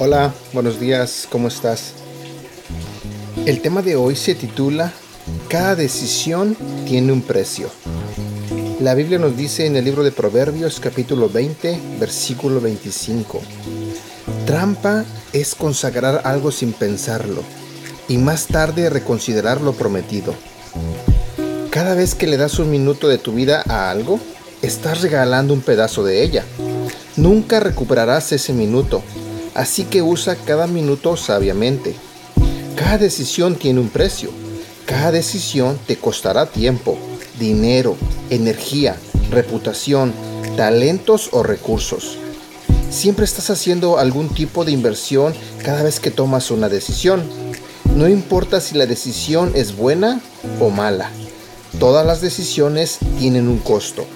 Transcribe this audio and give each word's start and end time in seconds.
Hola, 0.00 0.32
buenos 0.52 0.78
días, 0.78 1.26
¿cómo 1.30 1.48
estás? 1.48 1.92
El 3.44 3.60
tema 3.60 3.82
de 3.82 3.96
hoy 3.96 4.14
se 4.14 4.34
titula 4.34 4.92
Cada 5.48 5.74
decisión 5.74 6.56
tiene 6.86 7.12
un 7.12 7.22
precio. 7.22 7.68
La 8.80 8.94
Biblia 8.94 9.18
nos 9.18 9.36
dice 9.36 9.66
en 9.66 9.74
el 9.74 9.84
libro 9.84 10.04
de 10.04 10.12
Proverbios 10.12 10.78
capítulo 10.78 11.28
20, 11.28 11.80
versículo 11.98 12.60
25. 12.60 13.40
Trampa 14.46 15.04
es 15.32 15.54
consagrar 15.54 16.22
algo 16.24 16.50
sin 16.50 16.72
pensarlo 16.72 17.42
y 18.08 18.16
más 18.18 18.46
tarde 18.46 18.90
reconsiderar 18.90 19.60
lo 19.60 19.72
prometido. 19.72 20.34
Cada 21.70 21.94
vez 21.94 22.14
que 22.14 22.26
le 22.26 22.36
das 22.36 22.58
un 22.58 22.70
minuto 22.70 23.08
de 23.08 23.18
tu 23.18 23.32
vida 23.32 23.62
a 23.68 23.90
algo, 23.90 24.18
estás 24.62 25.02
regalando 25.02 25.52
un 25.52 25.60
pedazo 25.60 26.02
de 26.02 26.22
ella. 26.22 26.44
Nunca 27.16 27.60
recuperarás 27.60 28.32
ese 28.32 28.52
minuto, 28.52 29.02
así 29.54 29.84
que 29.84 30.02
usa 30.02 30.36
cada 30.36 30.66
minuto 30.66 31.16
sabiamente. 31.16 31.94
Cada 32.74 32.98
decisión 32.98 33.56
tiene 33.56 33.80
un 33.80 33.90
precio. 33.90 34.30
Cada 34.86 35.12
decisión 35.12 35.78
te 35.86 35.96
costará 35.96 36.46
tiempo, 36.46 36.96
dinero, 37.38 37.96
energía, 38.30 38.96
reputación, 39.30 40.14
talentos 40.56 41.28
o 41.32 41.42
recursos. 41.42 42.18
Siempre 42.90 43.26
estás 43.26 43.50
haciendo 43.50 43.98
algún 43.98 44.30
tipo 44.30 44.64
de 44.64 44.72
inversión 44.72 45.34
cada 45.62 45.82
vez 45.82 46.00
que 46.00 46.10
tomas 46.10 46.50
una 46.50 46.70
decisión. 46.70 47.22
No 47.94 48.08
importa 48.08 48.60
si 48.60 48.76
la 48.76 48.86
decisión 48.86 49.52
es 49.54 49.76
buena 49.76 50.22
o 50.58 50.70
mala. 50.70 51.10
Todas 51.78 52.06
las 52.06 52.22
decisiones 52.22 52.98
tienen 53.18 53.46
un 53.46 53.58
costo. 53.58 54.06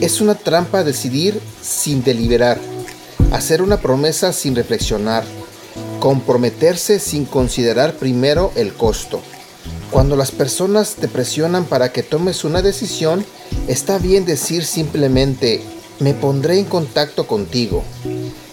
Es 0.00 0.20
una 0.20 0.36
trampa 0.36 0.84
decidir 0.84 1.40
sin 1.60 2.04
deliberar, 2.04 2.60
hacer 3.32 3.60
una 3.60 3.78
promesa 3.80 4.32
sin 4.32 4.54
reflexionar, 4.54 5.24
comprometerse 5.98 7.00
sin 7.00 7.24
considerar 7.24 7.94
primero 7.94 8.52
el 8.54 8.72
costo. 8.72 9.20
Cuando 9.90 10.14
las 10.14 10.30
personas 10.30 10.94
te 10.94 11.08
presionan 11.08 11.64
para 11.64 11.92
que 11.92 12.04
tomes 12.04 12.44
una 12.44 12.62
decisión, 12.62 13.24
está 13.66 13.98
bien 13.98 14.24
decir 14.24 14.64
simplemente 14.64 15.60
me 16.00 16.14
pondré 16.14 16.58
en 16.58 16.64
contacto 16.64 17.26
contigo. 17.26 17.84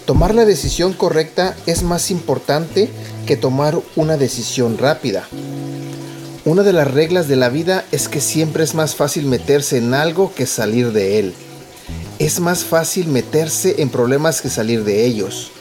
Tomar 0.05 0.35
la 0.35 0.45
decisión 0.45 0.93
correcta 0.93 1.55
es 1.65 1.81
más 1.81 2.11
importante 2.11 2.89
que 3.25 3.37
tomar 3.37 3.79
una 3.95 4.17
decisión 4.17 4.77
rápida. 4.77 5.27
Una 6.45 6.63
de 6.63 6.73
las 6.73 6.91
reglas 6.91 7.27
de 7.27 7.35
la 7.35 7.49
vida 7.49 7.85
es 7.91 8.07
que 8.07 8.21
siempre 8.21 8.63
es 8.63 8.75
más 8.75 8.95
fácil 8.95 9.25
meterse 9.25 9.77
en 9.77 9.93
algo 9.93 10.33
que 10.33 10.45
salir 10.45 10.91
de 10.91 11.19
él. 11.19 11.33
Es 12.19 12.39
más 12.39 12.63
fácil 12.63 13.07
meterse 13.07 13.81
en 13.81 13.89
problemas 13.89 14.41
que 14.41 14.49
salir 14.49 14.83
de 14.83 15.05
ellos. 15.05 15.51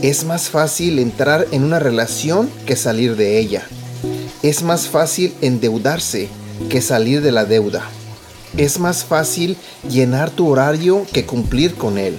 Es 0.00 0.24
más 0.24 0.48
fácil 0.48 0.98
entrar 0.98 1.46
en 1.52 1.64
una 1.64 1.78
relación 1.78 2.50
que 2.66 2.76
salir 2.76 3.16
de 3.16 3.38
ella. 3.38 3.66
Es 4.42 4.62
más 4.62 4.88
fácil 4.88 5.34
endeudarse 5.40 6.28
que 6.68 6.80
salir 6.80 7.20
de 7.22 7.32
la 7.32 7.44
deuda 7.44 7.88
es 8.56 8.78
más 8.78 9.04
fácil 9.04 9.56
llenar 9.88 10.30
tu 10.30 10.48
horario 10.48 11.06
que 11.12 11.24
cumplir 11.24 11.74
con 11.74 11.98
él. 11.98 12.18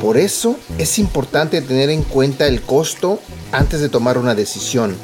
Por 0.00 0.16
eso 0.16 0.56
es 0.78 0.98
importante 0.98 1.60
tener 1.62 1.90
en 1.90 2.02
cuenta 2.02 2.46
el 2.46 2.62
costo 2.62 3.20
antes 3.52 3.80
de 3.80 3.88
tomar 3.88 4.18
una 4.18 4.34
decisión. 4.34 4.96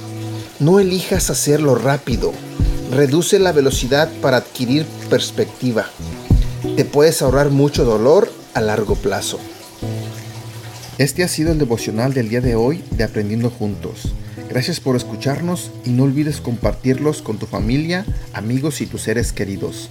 No 0.58 0.80
elijas 0.80 1.30
hacerlo 1.30 1.76
rápido. 1.76 2.32
Reduce 2.90 3.38
la 3.38 3.52
velocidad 3.52 4.10
para 4.20 4.38
adquirir 4.38 4.86
perspectiva. 5.08 5.86
Te 6.76 6.84
puedes 6.84 7.22
ahorrar 7.22 7.50
mucho 7.50 7.84
dolor 7.84 8.32
a 8.54 8.60
largo 8.60 8.96
plazo. 8.96 9.38
Este 10.96 11.22
ha 11.22 11.28
sido 11.28 11.52
el 11.52 11.58
devocional 11.58 12.12
del 12.12 12.28
día 12.28 12.40
de 12.40 12.56
hoy 12.56 12.82
de 12.90 13.04
Aprendiendo 13.04 13.50
Juntos. 13.50 14.14
Gracias 14.48 14.80
por 14.80 14.96
escucharnos 14.96 15.70
y 15.84 15.90
no 15.90 16.04
olvides 16.04 16.40
compartirlos 16.40 17.22
con 17.22 17.38
tu 17.38 17.46
familia, 17.46 18.04
amigos 18.32 18.80
y 18.80 18.86
tus 18.86 19.02
seres 19.02 19.32
queridos. 19.32 19.90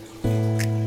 Thank 0.23 0.65
you. 0.65 0.80